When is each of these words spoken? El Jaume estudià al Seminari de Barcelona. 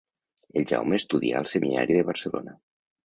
El 0.61 0.65
Jaume 0.71 0.97
estudià 1.01 1.41
al 1.43 1.49
Seminari 1.53 1.99
de 1.99 2.09
Barcelona. 2.09 2.57